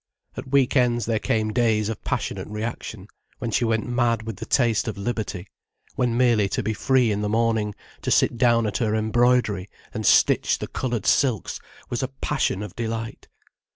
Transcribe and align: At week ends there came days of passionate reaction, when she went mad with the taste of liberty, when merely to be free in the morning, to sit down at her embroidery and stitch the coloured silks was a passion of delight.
At 0.35 0.49
week 0.51 0.75
ends 0.75 1.05
there 1.05 1.19
came 1.19 1.53
days 1.53 1.87
of 1.87 2.03
passionate 2.03 2.47
reaction, 2.47 3.05
when 3.37 3.51
she 3.51 3.63
went 3.65 3.85
mad 3.87 4.23
with 4.23 4.37
the 4.37 4.47
taste 4.47 4.87
of 4.87 4.97
liberty, 4.97 5.45
when 5.93 6.17
merely 6.17 6.49
to 6.49 6.63
be 6.63 6.73
free 6.73 7.11
in 7.11 7.21
the 7.21 7.29
morning, 7.29 7.75
to 8.01 8.09
sit 8.09 8.35
down 8.35 8.65
at 8.65 8.77
her 8.77 8.95
embroidery 8.95 9.69
and 9.93 10.03
stitch 10.03 10.57
the 10.57 10.67
coloured 10.67 11.05
silks 11.05 11.59
was 11.91 12.01
a 12.01 12.07
passion 12.07 12.63
of 12.63 12.75
delight. 12.75 13.27